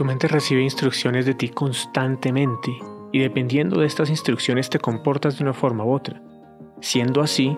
Tu 0.00 0.06
mente 0.06 0.28
recibe 0.28 0.62
instrucciones 0.62 1.26
de 1.26 1.34
ti 1.34 1.50
constantemente 1.50 2.72
y 3.12 3.18
dependiendo 3.18 3.78
de 3.78 3.86
estas 3.86 4.08
instrucciones 4.08 4.70
te 4.70 4.78
comportas 4.78 5.36
de 5.36 5.44
una 5.44 5.52
forma 5.52 5.84
u 5.84 5.92
otra. 5.92 6.22
Siendo 6.80 7.20
así, 7.20 7.54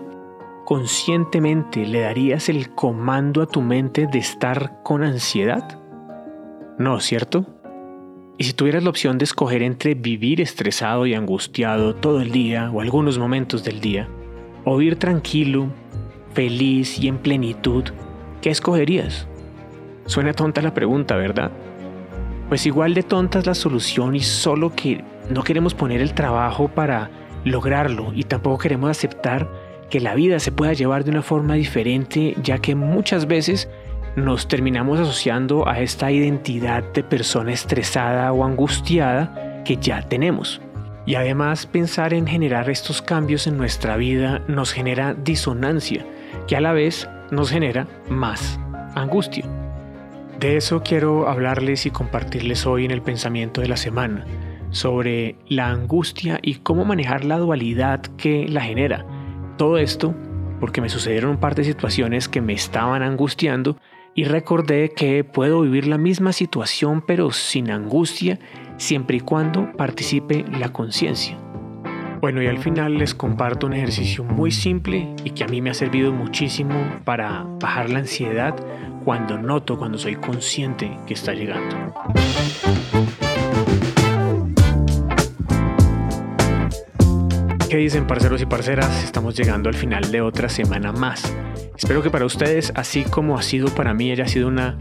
conscientemente 0.64 1.86
le 1.86 2.00
darías 2.00 2.48
el 2.48 2.74
comando 2.74 3.42
a 3.42 3.46
tu 3.46 3.62
mente 3.62 4.08
de 4.08 4.18
estar 4.18 4.82
con 4.82 5.04
ansiedad? 5.04 5.78
No, 6.80 6.98
¿cierto? 6.98 7.46
Y 8.38 8.42
si 8.42 8.54
tuvieras 8.54 8.82
la 8.82 8.90
opción 8.90 9.18
de 9.18 9.24
escoger 9.24 9.62
entre 9.62 9.94
vivir 9.94 10.40
estresado 10.40 11.06
y 11.06 11.14
angustiado 11.14 11.94
todo 11.94 12.20
el 12.20 12.32
día 12.32 12.72
o 12.72 12.80
algunos 12.80 13.20
momentos 13.20 13.62
del 13.62 13.80
día, 13.80 14.08
o 14.64 14.78
vivir 14.78 14.96
tranquilo, 14.96 15.68
feliz 16.34 16.98
y 16.98 17.06
en 17.06 17.18
plenitud, 17.18 17.84
¿qué 18.40 18.50
escogerías? 18.50 19.28
Suena 20.06 20.32
tonta 20.32 20.60
la 20.60 20.74
pregunta, 20.74 21.14
¿verdad? 21.14 21.52
Pues 22.52 22.66
igual 22.66 22.92
de 22.92 23.02
tonta 23.02 23.38
es 23.38 23.46
la 23.46 23.54
solución 23.54 24.14
y 24.14 24.20
solo 24.20 24.74
que 24.76 25.02
no 25.30 25.42
queremos 25.42 25.72
poner 25.72 26.02
el 26.02 26.12
trabajo 26.12 26.68
para 26.68 27.08
lograrlo 27.46 28.12
y 28.14 28.24
tampoco 28.24 28.58
queremos 28.58 28.90
aceptar 28.90 29.48
que 29.88 30.00
la 30.00 30.14
vida 30.14 30.38
se 30.38 30.52
pueda 30.52 30.74
llevar 30.74 31.02
de 31.02 31.12
una 31.12 31.22
forma 31.22 31.54
diferente, 31.54 32.34
ya 32.42 32.58
que 32.58 32.74
muchas 32.74 33.26
veces 33.26 33.70
nos 34.16 34.48
terminamos 34.48 35.00
asociando 35.00 35.66
a 35.66 35.80
esta 35.80 36.12
identidad 36.12 36.84
de 36.92 37.02
persona 37.02 37.54
estresada 37.54 38.30
o 38.34 38.44
angustiada 38.44 39.62
que 39.64 39.78
ya 39.78 40.06
tenemos. 40.06 40.60
Y 41.06 41.14
además 41.14 41.64
pensar 41.64 42.12
en 42.12 42.26
generar 42.26 42.68
estos 42.68 43.00
cambios 43.00 43.46
en 43.46 43.56
nuestra 43.56 43.96
vida 43.96 44.42
nos 44.46 44.74
genera 44.74 45.14
disonancia, 45.14 46.04
que 46.46 46.56
a 46.56 46.60
la 46.60 46.74
vez 46.74 47.08
nos 47.30 47.50
genera 47.50 47.86
más 48.10 48.60
angustia. 48.94 49.61
De 50.42 50.56
eso 50.56 50.82
quiero 50.82 51.28
hablarles 51.28 51.86
y 51.86 51.92
compartirles 51.92 52.66
hoy 52.66 52.84
en 52.84 52.90
el 52.90 53.00
pensamiento 53.00 53.60
de 53.60 53.68
la 53.68 53.76
semana, 53.76 54.26
sobre 54.70 55.36
la 55.46 55.68
angustia 55.68 56.40
y 56.42 56.56
cómo 56.56 56.84
manejar 56.84 57.24
la 57.24 57.38
dualidad 57.38 58.00
que 58.16 58.48
la 58.48 58.62
genera. 58.62 59.06
Todo 59.56 59.78
esto 59.78 60.16
porque 60.58 60.80
me 60.80 60.88
sucedieron 60.88 61.30
un 61.30 61.36
par 61.36 61.54
de 61.54 61.62
situaciones 61.62 62.28
que 62.28 62.40
me 62.40 62.54
estaban 62.54 63.04
angustiando 63.04 63.76
y 64.16 64.24
recordé 64.24 64.90
que 64.90 65.22
puedo 65.22 65.60
vivir 65.60 65.86
la 65.86 65.96
misma 65.96 66.32
situación 66.32 67.04
pero 67.06 67.30
sin 67.30 67.70
angustia 67.70 68.40
siempre 68.78 69.18
y 69.18 69.20
cuando 69.20 69.70
participe 69.76 70.44
la 70.58 70.72
conciencia. 70.72 71.38
Bueno, 72.20 72.42
y 72.42 72.48
al 72.48 72.58
final 72.58 72.98
les 72.98 73.14
comparto 73.14 73.68
un 73.68 73.74
ejercicio 73.74 74.24
muy 74.24 74.50
simple 74.50 75.14
y 75.24 75.30
que 75.30 75.44
a 75.44 75.48
mí 75.48 75.60
me 75.60 75.70
ha 75.70 75.74
servido 75.74 76.10
muchísimo 76.10 76.74
para 77.04 77.44
bajar 77.60 77.90
la 77.90 78.00
ansiedad 78.00 78.56
cuando 79.04 79.38
noto, 79.38 79.78
cuando 79.78 79.98
soy 79.98 80.16
consciente 80.16 80.98
que 81.06 81.14
está 81.14 81.32
llegando. 81.32 81.94
¿Qué 87.68 87.78
dicen 87.78 88.06
parceros 88.06 88.42
y 88.42 88.46
parceras? 88.46 89.02
Estamos 89.02 89.34
llegando 89.34 89.68
al 89.68 89.74
final 89.74 90.12
de 90.12 90.20
otra 90.20 90.48
semana 90.48 90.92
más. 90.92 91.34
Espero 91.76 92.02
que 92.02 92.10
para 92.10 92.26
ustedes, 92.26 92.70
así 92.76 93.02
como 93.02 93.38
ha 93.38 93.42
sido 93.42 93.68
para 93.68 93.94
mí, 93.94 94.10
haya 94.10 94.28
sido 94.28 94.48
una 94.48 94.78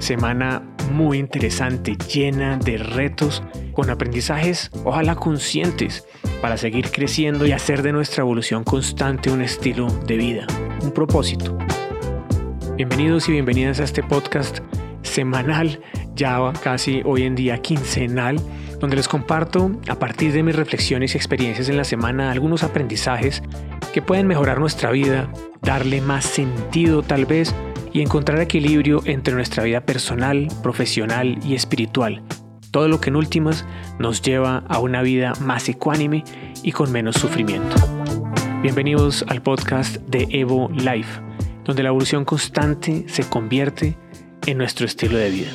semana 0.00 0.62
muy 0.90 1.18
interesante, 1.18 1.96
llena 2.12 2.58
de 2.58 2.78
retos, 2.78 3.42
con 3.72 3.90
aprendizajes, 3.90 4.70
ojalá 4.84 5.14
conscientes, 5.14 6.04
para 6.40 6.56
seguir 6.56 6.90
creciendo 6.90 7.46
y 7.46 7.52
hacer 7.52 7.82
de 7.82 7.92
nuestra 7.92 8.22
evolución 8.22 8.64
constante 8.64 9.30
un 9.30 9.40
estilo 9.40 9.86
de 10.06 10.16
vida, 10.16 10.46
un 10.82 10.90
propósito. 10.90 11.56
Bienvenidos 12.84 13.28
y 13.28 13.32
bienvenidas 13.32 13.78
a 13.78 13.84
este 13.84 14.02
podcast 14.02 14.58
semanal, 15.02 15.80
ya 16.16 16.52
casi 16.64 17.00
hoy 17.04 17.22
en 17.22 17.36
día 17.36 17.58
quincenal 17.58 18.40
donde 18.80 18.96
les 18.96 19.06
comparto, 19.06 19.70
a 19.88 20.00
partir 20.00 20.32
de 20.32 20.42
mis 20.42 20.56
reflexiones 20.56 21.14
y 21.14 21.16
experiencias 21.16 21.68
en 21.68 21.76
la 21.76 21.84
semana, 21.84 22.32
algunos 22.32 22.64
aprendizajes 22.64 23.40
que 23.92 24.02
pueden 24.02 24.26
mejorar 24.26 24.58
nuestra 24.58 24.90
vida, 24.90 25.32
darle 25.60 26.00
más 26.00 26.24
sentido 26.24 27.04
tal 27.04 27.24
vez 27.24 27.54
y 27.92 28.00
encontrar 28.00 28.40
equilibrio 28.40 29.00
entre 29.04 29.34
nuestra 29.34 29.62
vida 29.62 29.82
personal, 29.82 30.48
profesional 30.64 31.38
y 31.46 31.54
espiritual. 31.54 32.24
Todo 32.72 32.88
lo 32.88 33.00
que 33.00 33.10
en 33.10 33.16
últimas 33.16 33.64
nos 34.00 34.22
lleva 34.22 34.64
a 34.66 34.80
una 34.80 35.02
vida 35.02 35.34
más 35.40 35.68
ecuánime 35.68 36.24
y 36.64 36.72
con 36.72 36.90
menos 36.90 37.14
sufrimiento. 37.14 37.76
Bienvenidos 38.60 39.24
al 39.28 39.40
podcast 39.40 39.98
de 40.08 40.26
Evo 40.30 40.68
Life, 40.72 41.20
donde 41.64 41.82
la 41.82 41.90
evolución 41.90 42.24
constante 42.24 43.04
se 43.08 43.28
convierte 43.28 43.96
en 44.46 44.58
nuestro 44.58 44.86
estilo 44.86 45.18
de 45.18 45.30
vida. 45.30 45.50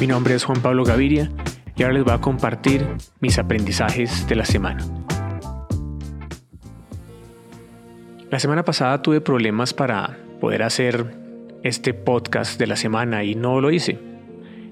Mi 0.00 0.06
nombre 0.06 0.34
es 0.34 0.44
Juan 0.44 0.60
Pablo 0.60 0.84
Gaviria 0.84 1.30
y 1.76 1.82
ahora 1.82 1.94
les 1.94 2.04
voy 2.04 2.14
a 2.14 2.20
compartir 2.20 2.86
mis 3.20 3.38
aprendizajes 3.38 4.26
de 4.26 4.36
la 4.36 4.44
semana. 4.44 4.84
La 8.30 8.38
semana 8.38 8.64
pasada 8.64 9.02
tuve 9.02 9.20
problemas 9.20 9.74
para 9.74 10.18
poder 10.40 10.62
hacer 10.62 11.14
este 11.62 11.94
podcast 11.94 12.58
de 12.58 12.66
la 12.66 12.76
semana 12.76 13.24
y 13.24 13.34
no 13.34 13.60
lo 13.60 13.70
hice. 13.70 13.98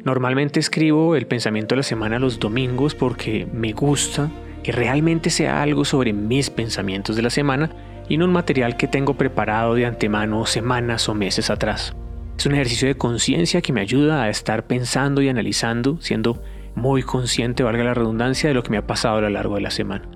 Normalmente 0.04 0.58
escribo 0.60 1.14
el 1.14 1.26
pensamiento 1.26 1.74
de 1.74 1.78
la 1.78 1.82
semana 1.82 2.18
los 2.18 2.38
domingos 2.38 2.94
porque 2.94 3.46
me 3.52 3.72
gusta 3.72 4.30
que 4.62 4.72
realmente 4.72 5.30
sea 5.30 5.62
algo 5.62 5.84
sobre 5.84 6.12
mis 6.12 6.50
pensamientos 6.50 7.16
de 7.16 7.22
la 7.22 7.30
semana 7.30 7.70
y 8.10 8.18
no 8.18 8.24
un 8.26 8.32
material 8.32 8.76
que 8.76 8.88
tengo 8.88 9.14
preparado 9.14 9.74
de 9.76 9.86
antemano 9.86 10.44
semanas 10.44 11.08
o 11.08 11.14
meses 11.14 11.48
atrás. 11.48 11.96
Es 12.36 12.44
un 12.44 12.54
ejercicio 12.54 12.88
de 12.88 12.96
conciencia 12.96 13.62
que 13.62 13.72
me 13.72 13.80
ayuda 13.80 14.24
a 14.24 14.28
estar 14.28 14.66
pensando 14.66 15.22
y 15.22 15.28
analizando, 15.28 15.98
siendo 16.00 16.42
muy 16.74 17.04
consciente, 17.04 17.62
valga 17.62 17.84
la 17.84 17.94
redundancia, 17.94 18.48
de 18.48 18.54
lo 18.54 18.64
que 18.64 18.70
me 18.70 18.78
ha 18.78 18.86
pasado 18.86 19.18
a 19.18 19.20
lo 19.20 19.30
largo 19.30 19.54
de 19.54 19.60
la 19.60 19.70
semana. 19.70 20.08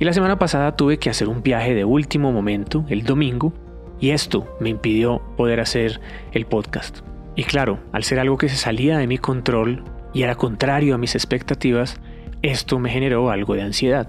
Y 0.00 0.04
la 0.04 0.12
semana 0.12 0.36
pasada 0.36 0.74
tuve 0.74 0.98
que 0.98 1.10
hacer 1.10 1.28
un 1.28 1.44
viaje 1.44 1.74
de 1.74 1.84
último 1.84 2.32
momento, 2.32 2.84
el 2.88 3.04
domingo, 3.04 3.52
y 4.00 4.10
esto 4.10 4.56
me 4.58 4.70
impidió 4.70 5.22
poder 5.36 5.60
hacer 5.60 6.00
el 6.32 6.44
podcast. 6.46 7.00
Y 7.36 7.44
claro, 7.44 7.78
al 7.92 8.02
ser 8.02 8.18
algo 8.18 8.36
que 8.36 8.48
se 8.48 8.56
salía 8.56 8.98
de 8.98 9.06
mi 9.06 9.18
control 9.18 9.84
y 10.12 10.24
era 10.24 10.34
contrario 10.34 10.96
a 10.96 10.98
mis 10.98 11.14
expectativas, 11.14 12.00
esto 12.42 12.80
me 12.80 12.90
generó 12.90 13.30
algo 13.30 13.54
de 13.54 13.62
ansiedad. 13.62 14.08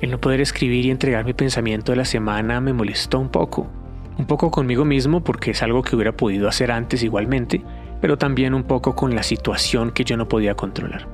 El 0.00 0.10
no 0.10 0.18
poder 0.18 0.40
escribir 0.40 0.86
y 0.86 0.90
entregar 0.90 1.24
mi 1.26 1.34
pensamiento 1.34 1.92
de 1.92 1.96
la 1.96 2.04
semana 2.06 2.60
me 2.60 2.72
molestó 2.72 3.18
un 3.18 3.28
poco. 3.28 3.70
Un 4.16 4.26
poco 4.26 4.50
conmigo 4.50 4.84
mismo 4.84 5.22
porque 5.22 5.50
es 5.50 5.62
algo 5.62 5.82
que 5.82 5.94
hubiera 5.94 6.16
podido 6.16 6.48
hacer 6.48 6.70
antes 6.70 7.02
igualmente, 7.02 7.62
pero 8.00 8.16
también 8.16 8.54
un 8.54 8.64
poco 8.64 8.94
con 8.94 9.14
la 9.14 9.22
situación 9.22 9.90
que 9.90 10.04
yo 10.04 10.16
no 10.16 10.26
podía 10.26 10.54
controlar. 10.54 11.06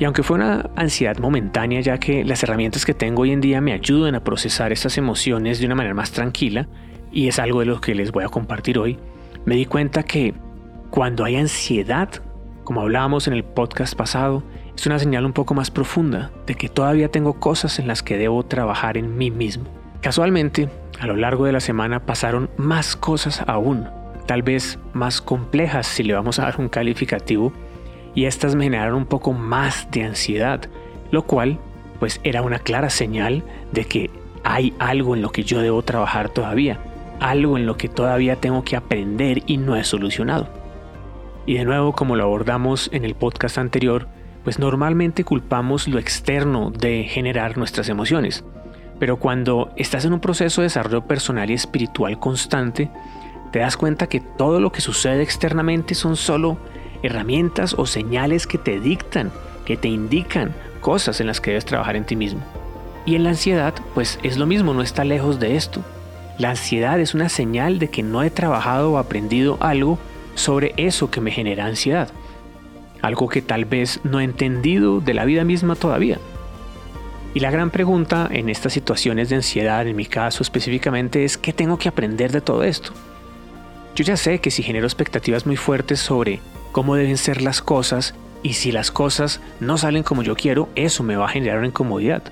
Y 0.00 0.04
aunque 0.04 0.22
fue 0.22 0.36
una 0.36 0.70
ansiedad 0.76 1.18
momentánea, 1.18 1.80
ya 1.82 1.98
que 1.98 2.24
las 2.24 2.42
herramientas 2.42 2.84
que 2.84 2.94
tengo 2.94 3.22
hoy 3.22 3.32
en 3.32 3.40
día 3.40 3.60
me 3.60 3.72
ayudan 3.72 4.14
a 4.14 4.24
procesar 4.24 4.72
estas 4.72 4.98
emociones 4.98 5.60
de 5.60 5.66
una 5.66 5.74
manera 5.74 5.94
más 5.94 6.10
tranquila, 6.10 6.66
y 7.12 7.28
es 7.28 7.38
algo 7.38 7.60
de 7.60 7.66
lo 7.66 7.80
que 7.80 7.94
les 7.94 8.10
voy 8.10 8.24
a 8.24 8.28
compartir 8.28 8.78
hoy, 8.78 8.98
me 9.44 9.54
di 9.54 9.66
cuenta 9.66 10.02
que 10.02 10.34
cuando 10.90 11.24
hay 11.24 11.36
ansiedad, 11.36 12.08
como 12.64 12.80
hablábamos 12.80 13.28
en 13.28 13.34
el 13.34 13.44
podcast 13.44 13.94
pasado, 13.94 14.42
es 14.76 14.86
una 14.86 14.98
señal 14.98 15.26
un 15.26 15.32
poco 15.32 15.54
más 15.54 15.70
profunda 15.70 16.30
de 16.46 16.54
que 16.54 16.68
todavía 16.68 17.10
tengo 17.10 17.34
cosas 17.34 17.78
en 17.78 17.88
las 17.88 18.02
que 18.02 18.16
debo 18.16 18.44
trabajar 18.44 18.96
en 18.96 19.16
mí 19.16 19.30
mismo. 19.30 19.64
Casualmente, 20.00 20.68
a 20.98 21.06
lo 21.06 21.16
largo 21.16 21.44
de 21.44 21.52
la 21.52 21.60
semana 21.60 22.06
pasaron 22.06 22.50
más 22.56 22.96
cosas 22.96 23.42
aún, 23.46 23.88
tal 24.26 24.42
vez 24.42 24.78
más 24.92 25.20
complejas 25.20 25.86
si 25.86 26.02
le 26.02 26.14
vamos 26.14 26.38
a 26.38 26.44
dar 26.44 26.60
un 26.60 26.68
calificativo, 26.68 27.52
y 28.14 28.24
estas 28.24 28.54
me 28.54 28.64
generaron 28.64 28.94
un 28.94 29.06
poco 29.06 29.32
más 29.32 29.88
de 29.90 30.04
ansiedad, 30.04 30.62
lo 31.10 31.22
cual 31.22 31.58
pues 31.98 32.20
era 32.24 32.42
una 32.42 32.58
clara 32.58 32.90
señal 32.90 33.44
de 33.72 33.84
que 33.84 34.10
hay 34.42 34.74
algo 34.78 35.14
en 35.14 35.22
lo 35.22 35.30
que 35.30 35.44
yo 35.44 35.60
debo 35.60 35.82
trabajar 35.82 36.30
todavía, 36.30 36.80
algo 37.20 37.58
en 37.58 37.66
lo 37.66 37.76
que 37.76 37.88
todavía 37.88 38.36
tengo 38.36 38.64
que 38.64 38.76
aprender 38.76 39.42
y 39.46 39.58
no 39.58 39.76
he 39.76 39.84
solucionado. 39.84 40.48
Y 41.46 41.54
de 41.54 41.64
nuevo, 41.64 41.92
como 41.92 42.16
lo 42.16 42.24
abordamos 42.24 42.88
en 42.92 43.04
el 43.04 43.14
podcast 43.14 43.58
anterior, 43.58 44.08
pues 44.44 44.58
normalmente 44.58 45.24
culpamos 45.24 45.88
lo 45.88 45.98
externo 45.98 46.70
de 46.70 47.04
generar 47.04 47.58
nuestras 47.58 47.88
emociones. 47.88 48.44
Pero 48.98 49.18
cuando 49.18 49.72
estás 49.76 50.04
en 50.04 50.12
un 50.12 50.20
proceso 50.20 50.60
de 50.60 50.66
desarrollo 50.66 51.06
personal 51.06 51.50
y 51.50 51.54
espiritual 51.54 52.18
constante, 52.18 52.90
te 53.50 53.58
das 53.58 53.76
cuenta 53.76 54.08
que 54.08 54.20
todo 54.20 54.60
lo 54.60 54.72
que 54.72 54.80
sucede 54.80 55.22
externamente 55.22 55.94
son 55.94 56.16
solo 56.16 56.58
herramientas 57.02 57.74
o 57.76 57.86
señales 57.86 58.46
que 58.46 58.58
te 58.58 58.78
dictan, 58.78 59.32
que 59.64 59.76
te 59.76 59.88
indican 59.88 60.54
cosas 60.80 61.20
en 61.20 61.26
las 61.26 61.40
que 61.40 61.50
debes 61.50 61.64
trabajar 61.64 61.96
en 61.96 62.04
ti 62.04 62.16
mismo. 62.16 62.40
Y 63.06 63.14
en 63.14 63.24
la 63.24 63.30
ansiedad, 63.30 63.74
pues 63.94 64.18
es 64.22 64.36
lo 64.36 64.46
mismo, 64.46 64.74
no 64.74 64.82
está 64.82 65.04
lejos 65.04 65.40
de 65.40 65.56
esto. 65.56 65.80
La 66.38 66.50
ansiedad 66.50 67.00
es 67.00 67.14
una 67.14 67.28
señal 67.28 67.78
de 67.78 67.88
que 67.88 68.02
no 68.02 68.22
he 68.22 68.30
trabajado 68.30 68.92
o 68.92 68.98
aprendido 68.98 69.58
algo 69.60 69.98
sobre 70.34 70.74
eso 70.76 71.10
que 71.10 71.20
me 71.20 71.30
genera 71.30 71.66
ansiedad. 71.66 72.10
Algo 73.02 73.28
que 73.28 73.42
tal 73.42 73.64
vez 73.64 74.00
no 74.04 74.20
he 74.20 74.24
entendido 74.24 75.00
de 75.00 75.14
la 75.14 75.24
vida 75.24 75.44
misma 75.44 75.74
todavía. 75.74 76.18
Y 77.32 77.40
la 77.40 77.50
gran 77.50 77.70
pregunta 77.70 78.28
en 78.30 78.48
estas 78.48 78.72
situaciones 78.72 79.28
de 79.28 79.36
ansiedad, 79.36 79.86
en 79.86 79.96
mi 79.96 80.06
caso 80.06 80.42
específicamente, 80.42 81.24
es 81.24 81.38
¿qué 81.38 81.52
tengo 81.52 81.78
que 81.78 81.88
aprender 81.88 82.32
de 82.32 82.40
todo 82.40 82.64
esto? 82.64 82.92
Yo 83.94 84.04
ya 84.04 84.16
sé 84.16 84.40
que 84.40 84.50
si 84.50 84.62
genero 84.62 84.86
expectativas 84.86 85.46
muy 85.46 85.56
fuertes 85.56 86.00
sobre 86.00 86.40
cómo 86.72 86.96
deben 86.96 87.16
ser 87.16 87.42
las 87.42 87.62
cosas 87.62 88.14
Y 88.42 88.54
si 88.54 88.72
las 88.72 88.90
cosas 88.90 89.40
no 89.60 89.76
salen 89.76 90.02
como 90.02 90.22
yo 90.22 90.34
quiero, 90.34 90.70
eso 90.74 91.02
me 91.02 91.16
va 91.16 91.26
a 91.26 91.30
generar 91.30 91.58
una 91.58 91.66
incomodidad. 91.66 92.22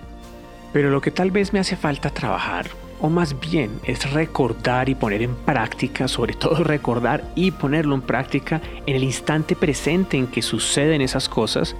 Pero 0.73 0.91
lo 0.91 1.03
que 1.03 1.11
tal 1.11 1.31
vez 1.31 1.53
me 1.53 1.59
hace 1.59 1.77
falta 1.77 2.09
trabajar, 2.09 2.67
o 3.01 3.09
más 3.09 3.39
bien 3.39 3.71
es 3.85 4.11
recordar 4.13 4.89
y 4.89 4.95
poner 4.95 5.23
en 5.23 5.35
práctica, 5.35 6.09
sobre 6.09 6.35
todo 6.35 6.57
recordar 6.65 7.25
y 7.35 7.51
ponerlo 7.51 7.95
en 7.95 8.03
práctica 8.03 8.61
en 8.87 8.97
el 8.97 9.05
instante 9.05 9.57
presente 9.57 10.17
en 10.17 10.27
que 10.27 10.43
suceden 10.43 11.01
esas 11.01 11.29
cosas, 11.29 11.77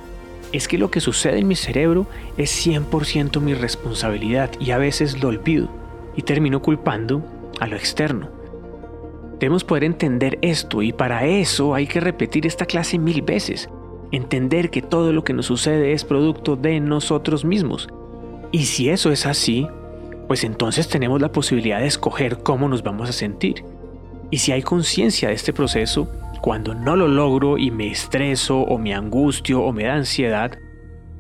es 0.53 0.69
que 0.69 0.79
lo 0.79 0.91
que 0.91 1.01
sucede 1.01 1.39
en 1.39 1.49
mi 1.49 1.57
cerebro 1.57 2.07
es 2.37 2.67
100% 2.67 3.41
mi 3.41 3.55
responsabilidad 3.55 4.51
y 4.59 4.71
a 4.71 4.79
veces 4.79 5.23
lo 5.23 5.29
olvido 5.29 5.69
y 6.17 6.23
termino 6.23 6.63
culpando 6.63 7.23
a 7.61 7.67
lo 7.67 7.77
externo. 7.77 8.31
Debemos 9.39 9.63
poder 9.63 9.85
entender 9.85 10.39
esto 10.43 10.83
y 10.83 10.93
para 10.93 11.27
eso 11.27 11.75
hay 11.75 11.87
que 11.87 12.01
repetir 12.01 12.47
esta 12.47 12.67
clase 12.67 12.99
mil 12.99 13.23
veces. 13.23 13.69
Entender 14.11 14.71
que 14.71 14.83
todo 14.83 15.13
lo 15.13 15.23
que 15.23 15.33
nos 15.33 15.47
sucede 15.47 15.93
es 15.93 16.05
producto 16.05 16.57
de 16.57 16.81
nosotros 16.81 17.45
mismos. 17.45 17.89
Y 18.51 18.65
si 18.65 18.89
eso 18.89 19.13
es 19.13 19.27
así, 19.27 19.69
pues 20.29 20.45
entonces 20.45 20.89
tenemos 20.89 21.21
la 21.21 21.33
posibilidad 21.33 21.81
de 21.81 21.87
escoger 21.87 22.39
cómo 22.43 22.69
nos 22.69 22.83
vamos 22.83 23.09
a 23.09 23.13
sentir. 23.13 23.65
Y 24.31 24.39
si 24.39 24.53
hay 24.53 24.63
conciencia 24.63 25.31
de 25.31 25.35
este 25.35 25.55
proceso, 25.55 26.13
cuando 26.43 26.75
no 26.75 26.95
lo 26.95 27.09
logro 27.09 27.57
y 27.57 27.71
me 27.71 27.91
estreso 27.91 28.61
o 28.61 28.79
me 28.79 28.95
angustio 28.95 29.63
o 29.63 29.73
me 29.73 29.85
da 29.85 29.95
ansiedad, 29.95 30.53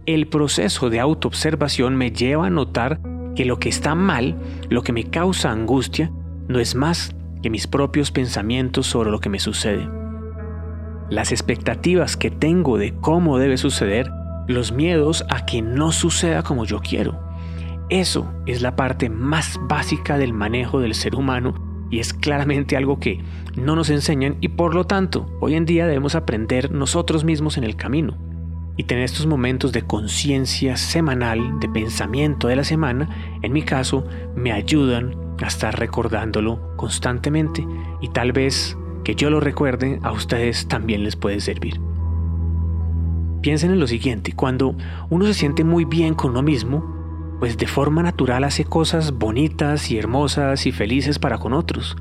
el 0.05 0.29
proceso 0.29 0.91
de 0.91 1.01
autoobservación 1.01 1.97
me 1.97 2.13
lleva 2.13 2.47
a 2.47 2.51
notar 2.51 3.01
que 3.35 3.47
lo 3.47 3.59
que 3.59 3.71
está 3.71 3.95
mal, 3.95 4.37
lo 4.69 4.83
que 4.83 4.93
me 4.93 5.05
causa 5.05 5.51
angustia, 5.51 6.13
no 6.47 6.61
es 6.61 6.75
más 6.75 7.15
que 7.43 7.51
mis 7.51 7.67
propios 7.67 8.11
pensamientos 8.11 8.87
sobre 8.87 9.11
lo 9.11 9.21
que 9.21 9.29
me 9.31 9.39
sucede. 9.39 9.89
Las 11.09 11.33
expectativas 11.33 12.17
que 12.17 12.31
tengo 12.31 12.77
de 12.77 12.95
cómo 12.95 13.39
debe 13.39 13.57
suceder, 13.57 14.11
los 14.47 14.73
miedos 14.73 15.25
a 15.31 15.47
que 15.47 15.63
no 15.63 15.93
suceda 15.93 16.43
como 16.43 16.67
yo 16.67 16.81
quiero. 16.81 17.28
Eso 17.91 18.31
es 18.45 18.61
la 18.61 18.77
parte 18.77 19.09
más 19.09 19.59
básica 19.63 20.19
del 20.19 20.35
manejo 20.35 20.81
del 20.81 20.95
ser 20.95 21.15
humano 21.15 21.55
y 21.91 22.01
es 22.01 22.13
claramente 22.13 22.77
algo 22.77 23.01
que 23.01 23.23
no 23.57 23.77
nos 23.77 23.89
enseñan 23.89 24.37
y 24.43 24.49
por 24.49 24.75
lo 24.75 24.85
tanto 24.85 25.27
hoy 25.41 25.55
en 25.55 25.65
día 25.65 25.87
debemos 25.87 26.15
aprender 26.15 26.71
nosotros 26.71 27.25
mismos 27.25 27.57
en 27.57 27.65
el 27.65 27.77
camino. 27.77 28.17
Y 28.77 28.85
tener 28.85 29.05
estos 29.05 29.27
momentos 29.27 29.73
de 29.73 29.83
conciencia 29.83 30.77
semanal, 30.77 31.59
de 31.59 31.69
pensamiento 31.69 32.47
de 32.47 32.57
la 32.57 32.63
semana, 32.63 33.39
en 33.43 33.53
mi 33.53 33.63
caso, 33.63 34.07
me 34.37 34.53
ayudan 34.53 35.17
a 35.43 35.47
estar 35.49 35.77
recordándolo 35.77 36.77
constantemente 36.77 37.67
y 38.01 38.09
tal 38.09 38.33
vez 38.33 38.77
que 39.03 39.17
yo 39.17 39.31
lo 39.31 39.41
recuerde 39.41 39.99
a 40.03 40.13
ustedes 40.13 40.69
también 40.69 41.03
les 41.03 41.17
puede 41.17 41.41
servir. 41.41 41.81
Piensen 43.41 43.73
en 43.73 43.81
lo 43.81 43.87
siguiente, 43.87 44.33
cuando 44.33 44.77
uno 45.11 45.25
se 45.25 45.35
siente 45.35 45.65
muy 45.65 45.85
bien 45.85 46.15
con 46.15 46.33
uno 46.33 46.43
mismo, 46.43 46.98
pues 47.39 47.57
de 47.57 47.67
forma 47.67 48.03
natural 48.03 48.45
hace 48.45 48.65
cosas 48.65 49.13
bonitas 49.13 49.91
y 49.91 49.99
hermosas 49.99 50.67
y 50.67 50.73
felices 50.73 51.19
para 51.19 51.39
con 51.39 51.53
otros. 51.53 51.97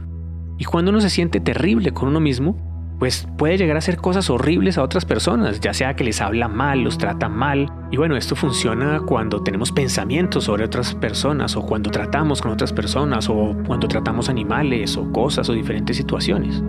Y 0.57 0.66
cuando 0.66 0.92
uno 0.92 1.01
se 1.01 1.10
siente 1.10 1.39
terrible 1.39 1.94
con 1.94 2.10
uno 2.10 2.19
mismo, 2.19 2.57
pues 3.00 3.28
puede 3.38 3.57
llegar 3.57 3.75
a 3.75 3.80
hacer 3.80 3.98
cosas 3.98 4.30
horribles 4.31 4.80
a 4.80 4.84
otras 4.84 5.06
personas, 5.06 5.60
ya 5.60 5.74
sea 5.74 5.95
que 5.95 6.04
les 6.04 6.19
habla 6.19 6.48
mal, 6.48 6.81
los 6.81 6.98
trata 6.98 7.30
mal. 7.30 7.72
Y 7.92 7.98
bueno, 7.98 8.18
esto 8.18 8.36
funciona 8.36 9.01
cuando 9.01 9.44
tenemos 9.44 9.72
pensamientos 9.72 10.45
sobre 10.45 10.66
otras 10.66 10.95
personas 10.95 11.56
o 11.56 11.62
cuando 11.62 11.92
tratamos 11.92 12.42
con 12.42 12.51
otras 12.51 12.74
personas 12.74 13.30
o 13.30 13.56
cuando 13.68 13.88
tratamos 13.88 14.30
animales 14.30 14.98
o 14.98 15.12
cosas 15.12 15.48
o 15.50 15.54
diferentes 15.54 15.95
situaciones. 15.95 16.63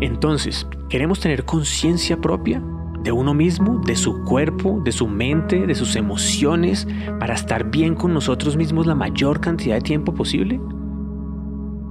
Entonces, 0.00 0.66
¿queremos 0.88 1.20
tener 1.20 1.44
conciencia 1.44 2.16
propia 2.16 2.62
de 3.04 3.12
uno 3.12 3.34
mismo, 3.34 3.80
de 3.86 3.94
su 3.94 4.24
cuerpo, 4.24 4.80
de 4.84 4.90
su 4.90 5.06
mente, 5.06 5.66
de 5.66 5.74
sus 5.76 5.94
emociones, 5.94 6.88
para 7.20 7.34
estar 7.34 7.70
bien 7.70 7.94
con 7.94 8.12
nosotros 8.12 8.56
mismos 8.56 8.86
la 8.86 8.96
mayor 8.96 9.40
cantidad 9.40 9.76
de 9.76 9.82
tiempo 9.82 10.12
posible? 10.12 10.58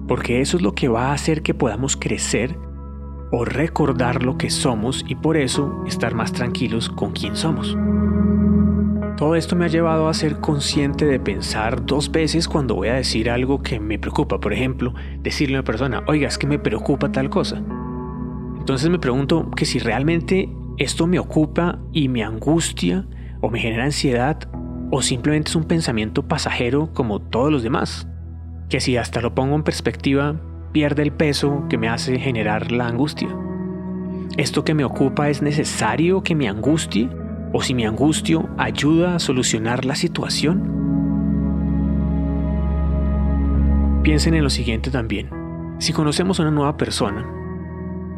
porque 0.08 0.42
eso 0.42 0.58
es 0.58 0.64
lo 0.64 0.74
que 0.74 0.88
va 0.88 1.08
a 1.08 1.14
hacer 1.14 1.42
que 1.42 1.54
podamos 1.54 1.96
crecer 1.98 2.58
o 3.32 3.46
recordar 3.46 4.24
lo 4.24 4.38
que 4.38 4.50
somos 4.50 5.04
y 5.08 5.16
por 5.16 5.38
eso 5.38 5.84
estar 5.88 6.14
más 6.14 6.34
tranquilos 6.34 6.90
con 6.90 7.12
quien 7.12 7.36
somos. 7.36 7.76
Todo 9.18 9.36
esto 9.36 9.56
me 9.56 9.66
ha 9.66 9.70
llevado 9.70 10.08
a 10.08 10.14
ser 10.14 10.40
consciente 10.40 11.06
de 11.06 11.20
pensar 11.20 11.86
dos 11.86 12.12
veces 12.12 12.48
cuando 12.48 12.76
voy 12.76 12.90
a 12.90 12.96
decir 12.96 13.30
algo 13.30 13.62
que 13.62 13.80
me 13.80 13.98
preocupa. 13.98 14.40
Por 14.40 14.54
ejemplo, 14.54 14.94
decirle 15.22 15.56
a 15.56 15.60
una 15.62 15.66
persona, 15.66 16.04
oiga, 16.08 16.28
es 16.28 16.38
que 16.38 16.48
me 16.48 16.60
preocupa 16.60 17.12
tal 17.12 17.30
cosa. 17.30 17.62
Entonces 18.60 18.90
me 18.90 19.00
pregunto 19.00 19.50
que 19.52 19.66
si 19.66 19.80
realmente 19.80 20.50
esto 20.84 21.08
me 21.08 21.20
ocupa 21.20 21.80
y 21.92 22.10
me 22.10 22.24
angustia 22.24 23.06
o 23.42 23.50
me 23.50 23.60
genera 23.60 23.86
ansiedad 23.86 24.38
o 24.92 25.02
simplemente 25.02 25.50
es 25.50 25.56
un 25.56 25.64
pensamiento 25.64 26.28
pasajero 26.28 26.94
como 26.94 27.20
todos 27.20 27.52
los 27.52 27.64
demás 27.64 28.08
que 28.74 28.80
si 28.80 28.98
hasta 28.98 29.22
lo 29.22 29.36
pongo 29.36 29.54
en 29.56 29.62
perspectiva, 29.62 30.36
pierde 30.72 31.04
el 31.04 31.12
peso 31.12 31.66
que 31.70 31.78
me 31.78 31.90
hace 31.90 32.18
generar 32.18 32.72
la 32.72 32.88
angustia. 32.88 33.30
¿Esto 34.36 34.64
que 34.64 34.74
me 34.74 34.84
ocupa 34.84 35.30
es 35.30 35.44
necesario 35.44 36.24
que 36.24 36.34
me 36.34 36.50
angustie? 36.50 37.08
¿O 37.54 37.62
si 37.62 37.76
me 37.76 37.86
angustio 37.86 38.50
ayuda 38.58 39.14
a 39.14 39.20
solucionar 39.20 39.86
la 39.86 39.94
situación? 39.94 40.72
Piensen 44.02 44.34
en 44.34 44.44
lo 44.44 44.50
siguiente 44.50 44.90
también. 44.90 45.30
Si 45.78 45.94
conocemos 45.94 46.40
a 46.40 46.42
una 46.42 46.52
nueva 46.52 46.76
persona 46.76 47.43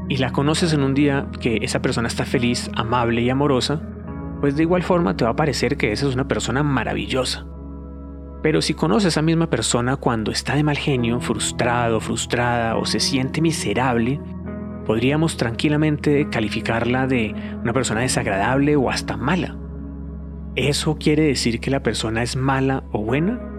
y 0.08 0.18
la 0.18 0.32
conoces 0.32 0.74
en 0.74 0.84
un 0.84 0.94
día 0.94 1.28
que 1.40 1.60
esa 1.62 1.82
persona 1.82 2.08
está 2.08 2.26
feliz, 2.26 2.70
amable 2.76 3.22
y 3.22 3.30
amorosa, 3.30 3.82
pues 4.42 4.56
de 4.56 4.64
igual 4.64 4.84
forma 4.84 5.18
te 5.18 5.24
va 5.24 5.32
a 5.32 5.36
parecer 5.36 5.78
que 5.78 5.92
esa 5.92 6.08
es 6.08 6.14
una 6.14 6.28
persona 6.28 6.64
maravillosa. 6.64 7.46
Pero 8.44 8.62
si 8.62 8.76
conoces 8.76 9.06
a 9.06 9.08
esa 9.10 9.22
misma 9.24 9.50
persona 9.50 9.96
cuando 9.96 10.32
está 10.32 10.56
de 10.56 10.64
mal 10.64 10.78
genio, 10.78 11.20
frustrado, 11.20 12.00
frustrada 12.00 12.76
o 12.76 12.86
se 12.86 13.00
siente 13.00 13.42
miserable, 13.42 14.20
podríamos 14.86 15.38
tranquilamente 15.38 16.30
calificarla 16.30 17.08
de 17.08 17.34
una 17.64 17.74
persona 17.74 18.02
desagradable 18.02 18.76
o 18.76 18.92
hasta 18.92 19.18
mala. 19.18 19.58
¿Eso 20.56 20.98
quiere 21.00 21.24
decir 21.24 21.60
que 21.60 21.72
la 21.72 21.82
persona 21.82 22.22
es 22.22 22.36
mala 22.36 22.84
o 22.92 23.02
buena? 23.04 23.55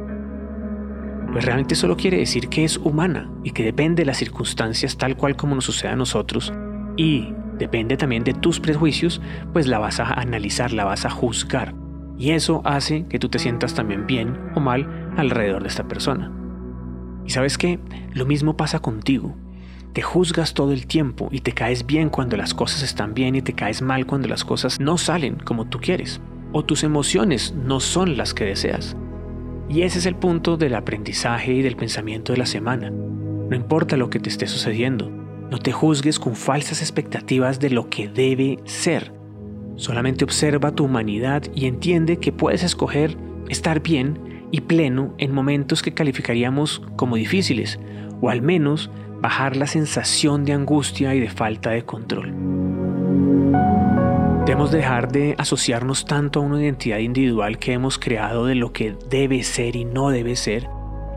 Pues 1.37 1.45
realmente 1.45 1.75
solo 1.75 1.99
quiere 1.99 2.17
decir 2.17 2.49
que 2.49 2.65
es 2.65 2.79
humana 2.79 3.31
y 3.45 3.51
que 3.51 3.63
depende 3.63 4.01
de 4.01 4.07
las 4.07 4.17
circunstancias 4.17 4.97
tal 4.97 5.19
cual 5.19 5.37
como 5.37 5.55
nos 5.55 5.67
sucede 5.67 5.91
a 5.91 5.95
nosotros 5.97 6.51
y 6.97 7.35
depende 7.59 7.99
también 7.99 8.25
de 8.25 8.33
tus 8.33 8.59
prejuicios, 8.59 9.21
pues 9.53 9.67
la 9.67 9.79
vas 9.79 10.01
a 10.01 10.15
analizar, 10.15 10.73
la 10.73 10.87
vas 10.87 11.05
a 11.05 11.11
juzgar. 11.11 11.75
Y 12.17 12.31
eso 12.31 12.63
hace 12.65 13.05
que 13.11 13.19
tú 13.19 13.29
te 13.29 13.39
sientas 13.39 13.75
también 13.75 14.07
bien 14.07 14.35
o 14.55 14.61
mal 14.61 15.13
alrededor 15.19 15.61
de 15.61 15.69
esta 15.69 15.87
persona. 15.87 16.33
Y 17.27 17.29
sabes 17.33 17.59
qué, 17.59 17.81
lo 18.15 18.25
mismo 18.25 18.57
pasa 18.57 18.79
contigo. 18.79 19.37
Te 19.93 20.01
juzgas 20.01 20.55
todo 20.55 20.73
el 20.73 20.87
tiempo 20.87 21.29
y 21.31 21.41
te 21.41 21.53
caes 21.53 21.85
bien 21.85 22.09
cuando 22.09 22.39
las 22.39 22.55
cosas 22.55 22.83
están 22.83 23.13
bien 23.13 23.35
y 23.37 23.43
te 23.43 23.53
caes 23.53 23.83
mal 23.83 24.07
cuando 24.07 24.27
las 24.27 24.43
cosas 24.43 24.81
no 24.81 24.97
salen 24.97 25.37
como 25.37 25.67
tú 25.67 25.81
quieres 25.81 26.19
o 26.53 26.65
tus 26.65 26.83
emociones 26.83 27.53
no 27.53 27.81
son 27.81 28.17
las 28.17 28.33
que 28.33 28.47
deseas. 28.47 28.97
Y 29.69 29.83
ese 29.83 29.99
es 29.99 30.07
el 30.07 30.15
punto 30.15 30.57
del 30.57 30.75
aprendizaje 30.75 31.53
y 31.53 31.63
del 31.63 31.77
pensamiento 31.77 32.33
de 32.33 32.39
la 32.39 32.47
semana. 32.47 32.91
No 32.91 33.55
importa 33.55 33.97
lo 33.97 34.11
que 34.11 34.21
te 34.21 34.29
esté 34.29 34.47
sucediendo, 34.47 35.11
no 35.51 35.59
te 35.59 35.73
juzgues 35.73 36.19
con 36.19 36.35
falsas 36.35 36.81
expectativas 36.81 37.61
de 37.61 37.71
lo 37.71 37.89
que 37.89 38.09
debe 38.09 38.59
ser. 38.65 39.13
Solamente 39.77 40.25
observa 40.25 40.75
tu 40.75 40.85
humanidad 40.85 41.43
y 41.55 41.67
entiende 41.67 42.17
que 42.19 42.33
puedes 42.33 42.63
escoger 42.63 43.17
estar 43.49 43.83
bien 43.83 44.47
y 44.51 44.63
pleno 44.63 45.15
en 45.19 45.33
momentos 45.33 45.83
que 45.83 45.95
calificaríamos 45.95 46.83
como 46.97 47.17
difíciles, 47.17 47.79
o 48.21 48.31
al 48.31 48.43
menos 48.43 48.91
bajar 49.21 49.57
la 49.57 49.67
sensación 49.67 50.45
de 50.45 50.53
angustia 50.53 51.15
y 51.15 51.21
de 51.21 51.29
falta 51.29 51.71
de 51.71 51.85
control. 51.85 52.66
Debemos 54.47 54.71
dejar 54.71 55.13
de 55.13 55.35
asociarnos 55.39 56.07
tanto 56.07 56.41
a 56.41 56.43
una 56.43 56.63
identidad 56.63 56.99
individual 56.99 57.59
que 57.59 57.73
hemos 57.73 57.99
creado 57.99 58.47
de 58.47 58.55
lo 58.55 58.73
que 58.73 58.97
debe 59.11 59.43
ser 59.43 59.77
y 59.77 59.85
no 59.85 60.09
debe 60.09 60.37
ser, 60.37 60.69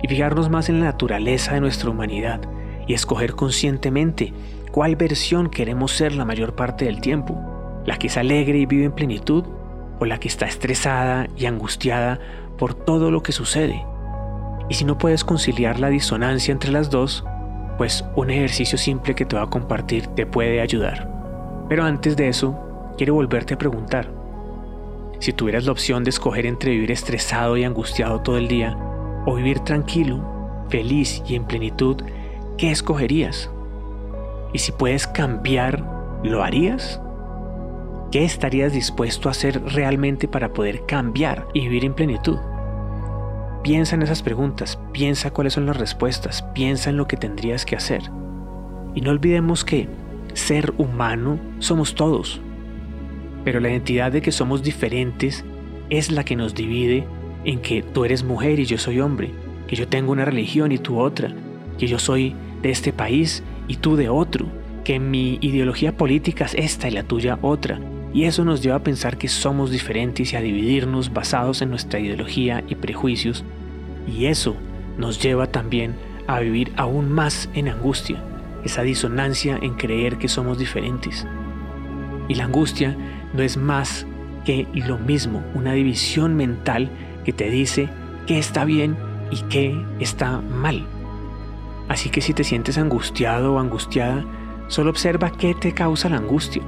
y 0.02 0.08
fijarnos 0.08 0.50
más 0.50 0.68
en 0.68 0.80
la 0.80 0.88
naturaleza 0.88 1.54
de 1.54 1.62
nuestra 1.62 1.90
humanidad 1.90 2.42
y 2.88 2.94
escoger 2.94 3.34
conscientemente 3.34 4.34
cuál 4.72 4.96
versión 4.96 5.50
queremos 5.50 5.92
ser 5.92 6.16
la 6.16 6.26
mayor 6.26 6.56
parte 6.56 6.86
del 6.86 7.02
tiempo 7.02 7.50
la 7.86 7.98
que 7.98 8.08
es 8.08 8.18
alegre 8.18 8.60
y 8.60 8.66
vive 8.66 8.86
en 8.86 8.92
plenitud 8.92 9.44
o 10.00 10.06
la 10.06 10.20
que 10.20 10.28
está 10.28 10.46
estresada 10.46 11.28
y 11.36 11.48
angustiada 11.48 12.20
por 12.58 12.74
todo 12.74 13.12
lo 13.12 13.24
que 13.24 13.32
sucede. 13.32 13.84
Y 14.70 14.76
si 14.76 14.86
no 14.86 14.98
puedes 14.98 15.24
conciliar 15.24 15.80
la 15.80 15.90
disonancia 15.90 16.52
entre 16.52 16.72
las 16.72 16.90
dos, 16.90 17.26
pues 17.78 18.06
un 18.16 18.30
ejercicio 18.30 18.78
simple 18.78 19.16
que 19.16 19.26
te 19.26 19.36
voy 19.36 19.46
a 19.46 19.50
compartir 19.50 20.08
te 20.08 20.26
puede 20.26 20.62
ayudar. 20.62 21.10
Pero 21.68 21.84
antes 21.84 22.16
de 22.16 22.28
eso, 22.28 22.69
quiero 23.00 23.14
volverte 23.14 23.54
a 23.54 23.58
preguntar. 23.58 24.12
Si 25.20 25.32
tuvieras 25.32 25.64
la 25.64 25.72
opción 25.72 26.04
de 26.04 26.10
escoger 26.10 26.46
entre 26.46 26.72
vivir 26.72 26.92
estresado 26.92 27.56
y 27.56 27.64
angustiado 27.64 28.20
todo 28.20 28.38
el 28.38 28.50
día 28.50 28.78
o 29.26 29.36
vivir 29.36 29.62
tranquilo, 29.62 30.22
feliz 30.68 31.24
y 31.26 31.36
en 31.36 31.46
plenitud, 31.46 31.96
¿qué 32.58 32.72
escogerías? 32.72 33.50
Y 34.52 34.60
si 34.60 34.74
puedes 34.74 35.08
cambiar, 35.08 35.82
¿lo 36.26 36.44
harías? 36.44 37.00
¿Qué 38.12 38.26
estarías 38.26 38.74
dispuesto 38.74 39.30
a 39.30 39.32
hacer 39.32 39.64
realmente 39.64 40.28
para 40.28 40.52
poder 40.52 40.86
cambiar 40.86 41.48
y 41.54 41.62
vivir 41.62 41.86
en 41.86 41.94
plenitud? 41.94 42.38
Piensa 43.64 43.96
en 43.96 44.02
esas 44.02 44.22
preguntas, 44.22 44.78
piensa 44.92 45.32
cuáles 45.32 45.54
son 45.54 45.66
las 45.66 45.78
respuestas, 45.78 46.42
piensa 46.54 46.90
en 46.90 46.98
lo 46.98 47.08
que 47.08 47.16
tendrías 47.16 47.66
que 47.66 47.78
hacer. 47.78 48.12
Y 48.94 49.00
no 49.00 49.12
olvidemos 49.12 49.64
que 49.64 49.88
ser 50.34 50.74
humano 50.78 51.40
somos 51.60 51.96
todos, 51.96 52.42
pero 53.50 53.62
la 53.62 53.72
identidad 53.72 54.12
de 54.12 54.22
que 54.22 54.32
somos 54.32 54.62
diferentes 54.62 55.44
es 55.90 56.12
la 56.12 56.24
que 56.24 56.36
nos 56.36 56.54
divide 56.54 57.08
en 57.46 57.60
que 57.62 57.82
tú 57.82 58.06
eres 58.06 58.24
mujer 58.24 58.60
y 58.60 58.66
yo 58.66 58.78
soy 58.78 59.00
hombre, 59.00 59.32
que 59.66 59.76
yo 59.76 59.88
tengo 59.88 60.12
una 60.12 60.24
religión 60.24 60.72
y 60.72 60.78
tú 60.78 61.00
otra, 61.00 61.34
que 61.80 61.88
yo 61.88 61.98
soy 61.98 62.36
de 62.62 62.70
este 62.70 62.94
país 62.94 63.42
y 63.68 63.78
tú 63.78 63.96
de 63.96 64.08
otro, 64.08 64.46
que 64.84 65.00
mi 65.00 65.40
ideología 65.42 65.98
política 65.98 66.46
es 66.46 66.54
esta 66.54 66.90
y 66.90 66.92
la 66.92 67.02
tuya 67.02 67.40
otra. 67.42 67.80
Y 68.14 68.26
eso 68.26 68.46
nos 68.46 68.62
lleva 68.62 68.76
a 68.76 68.84
pensar 68.84 69.18
que 69.18 69.28
somos 69.28 69.72
diferentes 69.72 70.32
y 70.32 70.36
a 70.36 70.42
dividirnos 70.42 71.12
basados 71.12 71.64
en 71.64 71.72
nuestra 71.72 72.00
ideología 72.00 72.64
y 72.68 72.76
prejuicios. 72.76 73.44
Y 74.08 74.28
eso 74.28 74.56
nos 74.96 75.20
lleva 75.20 75.48
también 75.48 75.96
a 76.28 76.40
vivir 76.40 76.72
aún 76.76 77.12
más 77.12 77.50
en 77.56 77.68
angustia, 77.68 78.24
esa 78.64 78.84
disonancia 78.84 79.58
en 79.60 79.74
creer 79.74 80.20
que 80.20 80.28
somos 80.28 80.60
diferentes. 80.60 81.26
Y 82.28 82.36
la 82.36 82.44
angustia 82.44 82.96
no 83.34 83.44
es 83.44 83.58
más 83.58 84.06
que 84.46 84.68
lo 84.74 84.98
mismo, 84.98 85.44
una 85.54 85.74
división 85.74 86.36
mental 86.36 86.90
que 87.26 87.34
te 87.34 87.50
dice 87.50 87.90
qué 88.26 88.40
está 88.40 88.66
bien 88.66 88.98
y 89.32 89.42
qué 89.44 89.80
está 90.00 90.42
mal. 90.42 90.86
Así 91.88 92.10
que 92.10 92.22
si 92.22 92.34
te 92.34 92.44
sientes 92.44 92.78
angustiado 92.78 93.56
o 93.56 93.60
angustiada, 93.60 94.26
solo 94.68 94.92
observa 94.92 95.32
qué 95.32 95.56
te 95.56 95.74
causa 95.74 96.10
la 96.10 96.18
angustia. 96.18 96.62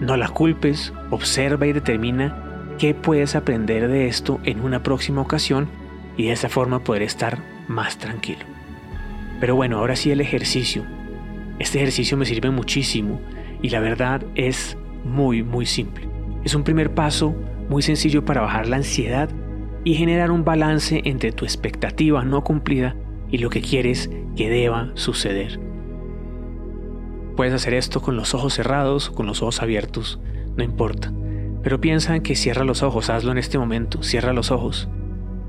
No 0.00 0.16
la 0.16 0.28
culpes, 0.28 0.92
observa 1.10 1.66
y 1.66 1.72
determina 1.72 2.74
qué 2.78 2.94
puedes 2.94 3.34
aprender 3.34 3.88
de 3.88 4.06
esto 4.06 4.40
en 4.44 4.60
una 4.60 4.82
próxima 4.82 5.20
ocasión 5.20 5.68
y 6.16 6.26
de 6.26 6.32
esa 6.32 6.48
forma 6.48 6.78
poder 6.80 7.02
estar 7.02 7.38
más 7.68 7.98
tranquilo. 7.98 8.44
Pero 9.40 9.56
bueno, 9.56 9.78
ahora 9.78 9.96
sí 9.96 10.10
el 10.10 10.20
ejercicio. 10.20 10.84
Este 11.58 11.78
ejercicio 11.78 12.16
me 12.16 12.24
sirve 12.24 12.50
muchísimo 12.50 13.20
y 13.60 13.70
la 13.70 13.80
verdad 13.80 14.22
es 14.34 14.78
muy, 15.04 15.42
muy 15.42 15.66
simple. 15.66 16.08
Es 16.44 16.54
un 16.54 16.64
primer 16.64 16.94
paso 16.94 17.34
muy 17.68 17.82
sencillo 17.82 18.24
para 18.24 18.40
bajar 18.40 18.66
la 18.66 18.76
ansiedad 18.76 19.28
y 19.84 19.94
generar 19.94 20.30
un 20.30 20.44
balance 20.44 21.02
entre 21.04 21.32
tu 21.32 21.44
expectativa 21.44 22.24
no 22.24 22.44
cumplida 22.44 22.96
y 23.30 23.38
lo 23.38 23.50
que 23.50 23.62
quieres 23.62 24.10
que 24.36 24.50
deba 24.50 24.90
suceder. 24.94 25.60
Puedes 27.36 27.54
hacer 27.54 27.74
esto 27.74 28.02
con 28.02 28.16
los 28.16 28.34
ojos 28.34 28.54
cerrados 28.54 29.08
o 29.08 29.14
con 29.14 29.26
los 29.26 29.40
ojos 29.42 29.62
abiertos, 29.62 30.20
no 30.56 30.64
importa. 30.64 31.12
Pero 31.62 31.80
piensa 31.80 32.16
en 32.16 32.22
que 32.22 32.36
cierra 32.36 32.64
los 32.64 32.82
ojos, 32.82 33.10
hazlo 33.10 33.32
en 33.32 33.38
este 33.38 33.58
momento, 33.58 34.02
cierra 34.02 34.32
los 34.32 34.50
ojos. 34.50 34.88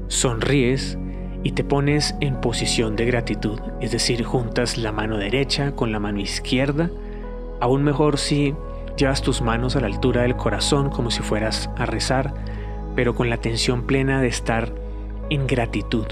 Sonríes 0.08 0.98
y 1.44 1.54
te 1.54 1.64
pones 1.64 2.16
en 2.22 2.40
posición 2.40 2.96
de 2.96 3.06
gratitud, 3.06 3.60
es 3.80 3.92
decir, 3.92 4.24
juntas 4.24 4.78
la 4.78 4.92
mano 4.92 5.18
derecha 5.18 5.72
con 5.72 5.92
la 5.92 6.00
mano 6.00 6.20
izquierda, 6.20 6.92
aún 7.60 7.84
mejor 7.84 8.18
si 8.20 8.54
Llevas 8.98 9.22
tus 9.22 9.42
manos 9.42 9.76
a 9.76 9.82
la 9.82 9.88
altura 9.88 10.24
del 10.24 10.36
corazón 10.36 10.90
como 10.90 11.12
si 11.12 11.22
fueras 11.22 11.70
a 11.78 11.86
rezar, 11.86 12.34
pero 12.96 13.16
con 13.16 13.30
la 13.30 13.36
atención 13.36 13.84
plena 13.84 14.22
de 14.22 14.28
estar 14.28 14.74
en 15.30 15.48
gratitud, 15.48 16.06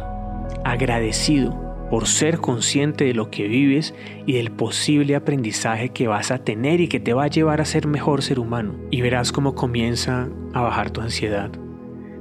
agradecido 0.63 1.69
por 1.89 2.07
ser 2.07 2.37
consciente 2.37 3.05
de 3.05 3.13
lo 3.13 3.31
que 3.31 3.47
vives 3.47 3.93
y 4.25 4.33
del 4.33 4.51
posible 4.51 5.15
aprendizaje 5.15 5.89
que 5.89 6.07
vas 6.07 6.31
a 6.31 6.39
tener 6.39 6.81
y 6.81 6.87
que 6.87 6.99
te 6.99 7.13
va 7.13 7.23
a 7.23 7.29
llevar 7.29 7.61
a 7.61 7.65
ser 7.65 7.87
mejor 7.87 8.21
ser 8.21 8.39
humano. 8.39 8.75
Y 8.91 9.01
verás 9.01 9.31
cómo 9.31 9.55
comienza 9.55 10.29
a 10.53 10.61
bajar 10.61 10.91
tu 10.91 11.01
ansiedad. 11.01 11.51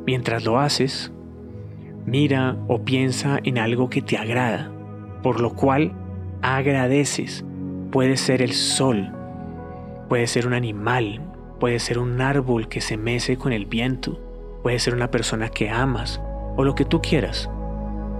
Mientras 0.06 0.44
lo 0.44 0.58
haces, 0.58 1.12
mira 2.06 2.56
o 2.66 2.82
piensa 2.84 3.38
en 3.44 3.58
algo 3.58 3.90
que 3.90 4.00
te 4.00 4.16
agrada, 4.16 4.72
por 5.22 5.40
lo 5.40 5.54
cual 5.54 5.92
agradeces. 6.40 7.44
Puede 7.90 8.16
ser 8.16 8.42
el 8.42 8.52
sol, 8.52 9.12
Puede 10.08 10.26
ser 10.26 10.46
un 10.46 10.54
animal, 10.54 11.20
puede 11.60 11.78
ser 11.78 11.98
un 11.98 12.20
árbol 12.20 12.68
que 12.68 12.80
se 12.80 12.96
mece 12.96 13.36
con 13.36 13.52
el 13.52 13.66
viento, 13.66 14.18
puede 14.62 14.78
ser 14.78 14.94
una 14.94 15.10
persona 15.10 15.50
que 15.50 15.68
amas 15.68 16.20
o 16.56 16.64
lo 16.64 16.74
que 16.74 16.84
tú 16.84 17.02
quieras. 17.02 17.50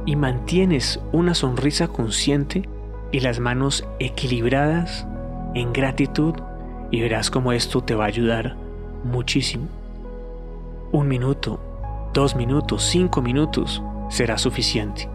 Y 0.05 0.17
mantienes 0.17 1.01
una 1.13 1.35
sonrisa 1.35 1.89
consciente 1.89 2.69
y 3.11 3.21
las 3.21 3.41
manos 3.41 3.87
equilibradas 3.99 5.07
en 5.55 5.73
gratitud 5.73 6.35
y 6.91 7.01
verás 7.01 7.31
cómo 7.31 7.53
esto 7.53 7.83
te 7.83 7.95
va 7.95 8.05
a 8.05 8.09
ayudar 8.09 8.57
muchísimo. 9.05 9.67
Un 10.93 11.09
minuto, 11.09 11.59
dos 12.13 12.37
minutos, 12.37 12.85
cinco 12.85 13.23
minutos 13.23 13.83
será 14.11 14.37
suficiente. 14.37 15.09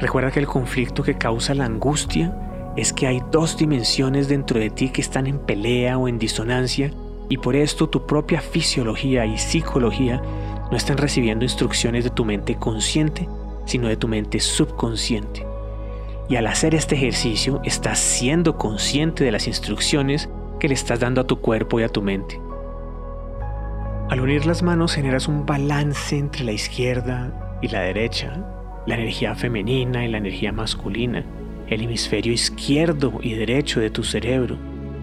Recuerda 0.00 0.30
que 0.30 0.40
el 0.40 0.46
conflicto 0.46 1.02
que 1.02 1.18
causa 1.18 1.54
la 1.54 1.64
angustia 1.64 2.36
es 2.76 2.92
que 2.92 3.06
hay 3.06 3.22
dos 3.30 3.56
dimensiones 3.56 4.28
dentro 4.28 4.58
de 4.58 4.70
ti 4.70 4.88
que 4.88 5.00
están 5.00 5.26
en 5.26 5.38
pelea 5.38 5.98
o 5.98 6.08
en 6.08 6.18
disonancia 6.18 6.90
y 7.28 7.36
por 7.36 7.54
esto 7.54 7.88
tu 7.88 8.06
propia 8.06 8.40
fisiología 8.40 9.26
y 9.26 9.38
psicología 9.38 10.22
no 10.70 10.76
están 10.76 10.96
recibiendo 10.96 11.44
instrucciones 11.44 12.04
de 12.04 12.10
tu 12.10 12.24
mente 12.24 12.56
consciente, 12.56 13.28
sino 13.66 13.88
de 13.88 13.96
tu 13.96 14.08
mente 14.08 14.40
subconsciente. 14.40 15.46
Y 16.28 16.36
al 16.36 16.46
hacer 16.46 16.74
este 16.74 16.94
ejercicio 16.94 17.60
estás 17.64 17.98
siendo 17.98 18.56
consciente 18.56 19.22
de 19.24 19.32
las 19.32 19.46
instrucciones 19.46 20.30
que 20.58 20.68
le 20.68 20.74
estás 20.74 21.00
dando 21.00 21.20
a 21.20 21.26
tu 21.26 21.40
cuerpo 21.40 21.78
y 21.78 21.82
a 21.82 21.88
tu 21.88 22.00
mente. 22.00 22.40
Al 24.08 24.20
unir 24.20 24.46
las 24.46 24.62
manos 24.62 24.94
generas 24.94 25.28
un 25.28 25.44
balance 25.44 26.16
entre 26.16 26.44
la 26.44 26.52
izquierda 26.52 27.58
y 27.60 27.68
la 27.68 27.80
derecha, 27.80 28.46
la 28.86 28.94
energía 28.94 29.34
femenina 29.34 30.04
y 30.04 30.08
la 30.08 30.18
energía 30.18 30.52
masculina 30.52 31.24
el 31.74 31.82
hemisferio 31.82 32.32
izquierdo 32.32 33.18
y 33.22 33.34
derecho 33.34 33.80
de 33.80 33.90
tu 33.90 34.04
cerebro 34.04 34.56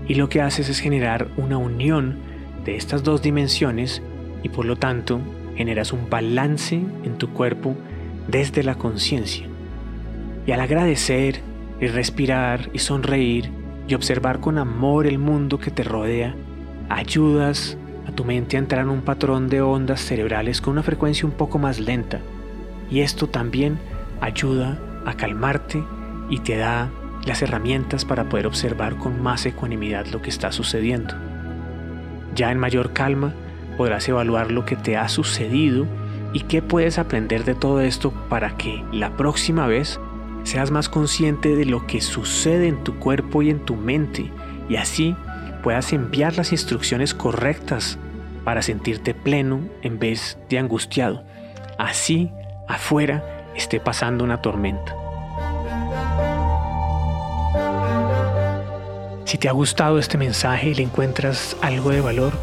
y 0.08 0.16
lo 0.16 0.28
que 0.28 0.42
haces 0.42 0.70
es 0.70 0.80
generar 0.80 1.28
una 1.38 1.58
unión 1.58 2.18
de 2.66 2.76
estas 2.76 3.04
dos 3.04 3.22
dimensiones 3.22 4.02
y 4.44 4.50
por 4.50 4.66
lo 4.66 4.76
tanto 4.76 5.22
generas 5.56 5.94
un 5.94 6.10
balance 6.10 6.76
en 6.76 7.18
tu 7.18 7.30
cuerpo 7.30 7.76
desde 8.28 8.64
la 8.64 8.76
conciencia. 8.76 9.48
Y 10.46 10.52
al 10.52 10.62
agradecer 10.62 11.42
y 11.80 11.88
respirar 11.88 12.70
y 12.74 12.80
sonreír 12.80 13.52
y 13.88 13.94
observar 13.94 14.40
con 14.40 14.58
amor 14.58 15.06
el 15.06 15.20
mundo 15.20 15.60
que 15.60 15.72
te 15.72 15.84
rodea, 15.84 16.36
ayudas 16.90 17.78
a 18.08 18.12
tu 18.12 18.26
mente 18.26 18.58
a 18.58 18.60
entrar 18.60 18.84
en 18.84 18.90
un 18.90 19.02
patrón 19.02 19.50
de 19.50 19.62
ondas 19.62 20.02
cerebrales 20.02 20.62
con 20.62 20.74
una 20.74 20.84
frecuencia 20.84 21.26
un 21.26 21.34
poco 21.34 21.60
más 21.60 21.80
lenta. 21.80 22.20
Y 22.90 23.02
esto 23.02 23.28
también 23.28 23.78
ayuda 24.22 24.80
a 25.06 25.14
calmarte 25.14 25.84
y 26.30 26.40
te 26.40 26.58
da 26.58 26.90
las 27.26 27.42
herramientas 27.42 28.06
para 28.06 28.30
poder 28.30 28.48
observar 28.48 28.96
con 28.96 29.22
más 29.22 29.46
ecuanimidad 29.46 30.08
lo 30.08 30.22
que 30.22 30.30
está 30.30 30.52
sucediendo. 30.52 31.16
Ya 32.36 32.52
en 32.52 32.60
mayor 32.60 32.94
calma 32.94 33.34
podrás 33.78 34.08
evaluar 34.08 34.52
lo 34.52 34.66
que 34.66 34.76
te 34.76 34.98
ha 34.98 35.10
sucedido 35.10 35.86
y 36.34 36.42
qué 36.42 36.62
puedes 36.62 37.00
aprender 37.00 37.44
de 37.44 37.56
todo 37.56 37.82
esto 37.82 38.12
para 38.30 38.56
que 38.58 38.84
la 38.92 39.18
próxima 39.18 39.68
vez 39.68 40.00
seas 40.44 40.72
más 40.72 40.90
consciente 40.90 41.56
de 41.56 41.66
lo 41.66 41.86
que 41.88 42.02
sucede 42.02 42.68
en 42.68 42.84
tu 42.84 42.98
cuerpo 43.00 43.42
y 43.42 43.50
en 43.50 43.60
tu 43.60 43.76
mente 43.76 44.32
y 44.70 44.76
así 44.76 45.16
puedas 45.64 45.92
enviar 45.92 46.38
las 46.38 46.52
instrucciones 46.52 47.14
correctas 47.14 47.98
para 48.44 48.62
sentirte 48.62 49.14
pleno 49.14 49.62
en 49.82 50.00
vez 50.00 50.38
de 50.50 50.60
angustiado. 50.60 51.24
Así 51.78 52.32
afuera 52.68 53.46
esté 53.56 53.80
pasando 53.80 54.24
una 54.24 54.42
tormenta. 54.42 54.99
Si 59.30 59.38
te 59.38 59.48
ha 59.48 59.52
gustado 59.52 60.00
este 60.00 60.18
mensaje 60.18 60.70
y 60.70 60.74
le 60.74 60.82
encuentras 60.82 61.56
algo 61.62 61.92
de 61.92 62.02
valor, 62.02 62.34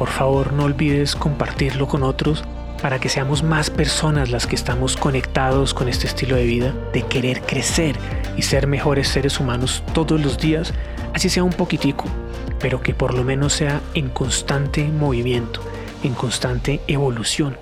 por 0.00 0.08
favor 0.08 0.52
no 0.52 0.64
olvides 0.64 1.14
compartirlo 1.14 1.86
con 1.86 2.02
otros 2.02 2.42
para 2.82 2.98
que 2.98 3.08
seamos 3.08 3.44
más 3.44 3.70
personas 3.70 4.32
las 4.32 4.48
que 4.48 4.56
estamos 4.56 4.96
conectados 4.96 5.74
con 5.74 5.88
este 5.88 6.08
estilo 6.08 6.34
de 6.34 6.42
vida, 6.42 6.74
de 6.92 7.02
querer 7.02 7.40
crecer 7.42 7.94
y 8.36 8.42
ser 8.42 8.66
mejores 8.66 9.06
seres 9.06 9.38
humanos 9.38 9.84
todos 9.92 10.20
los 10.20 10.36
días, 10.36 10.74
así 11.12 11.28
sea 11.28 11.44
un 11.44 11.52
poquitico, 11.52 12.06
pero 12.58 12.80
que 12.80 12.94
por 12.94 13.14
lo 13.14 13.22
menos 13.22 13.52
sea 13.52 13.80
en 13.94 14.08
constante 14.08 14.82
movimiento, 14.88 15.60
en 16.02 16.14
constante 16.14 16.80
evolución. 16.88 17.56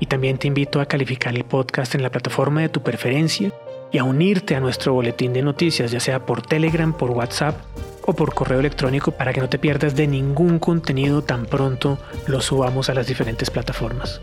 Y 0.00 0.06
también 0.06 0.38
te 0.38 0.48
invito 0.48 0.80
a 0.80 0.86
calificar 0.86 1.36
el 1.36 1.44
podcast 1.44 1.94
en 1.94 2.02
la 2.02 2.10
plataforma 2.10 2.62
de 2.62 2.68
tu 2.68 2.82
preferencia 2.82 3.52
y 3.96 3.98
a 3.98 4.04
unirte 4.04 4.54
a 4.54 4.60
nuestro 4.60 4.92
boletín 4.92 5.32
de 5.32 5.40
noticias, 5.40 5.90
ya 5.90 6.00
sea 6.00 6.26
por 6.26 6.42
Telegram, 6.42 6.92
por 6.92 7.12
WhatsApp 7.12 7.56
o 8.04 8.12
por 8.12 8.34
correo 8.34 8.60
electrónico 8.60 9.12
para 9.12 9.32
que 9.32 9.40
no 9.40 9.48
te 9.48 9.58
pierdas 9.58 9.96
de 9.96 10.06
ningún 10.06 10.58
contenido 10.58 11.22
tan 11.22 11.46
pronto 11.46 11.98
lo 12.26 12.42
subamos 12.42 12.90
a 12.90 12.94
las 12.94 13.06
diferentes 13.06 13.48
plataformas. 13.48 14.20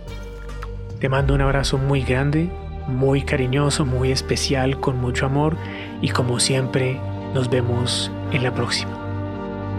Te 1.00 1.10
mando 1.10 1.34
un 1.34 1.42
abrazo 1.42 1.80
muy 1.80 2.04
grande, 2.04 2.52
muy 2.86 3.24
cariñoso, 3.24 3.84
muy 3.84 4.12
especial, 4.12 4.80
con 4.80 5.02
mucho 5.02 5.26
amor 5.26 5.58
y 6.04 6.10
como 6.10 6.40
siempre 6.40 7.00
nos 7.34 7.50
vemos 7.50 8.12
en 8.32 8.44
la 8.44 8.54
próxima. 8.54 8.96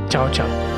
Chao, 0.08 0.28
chao. 0.32 0.73